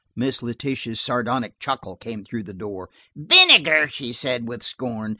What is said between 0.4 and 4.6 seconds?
Letitia's sardonic chuckle came through the door. "Vinegar," she said